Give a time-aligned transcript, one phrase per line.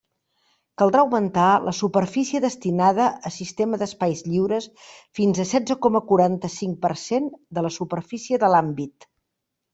[0.81, 4.67] Caldrà augmentar la superfície destinada a sistema d'espais lliures
[5.21, 9.09] fins al setze coma quaranta-cinc per cent de la superfície de l'àmbit.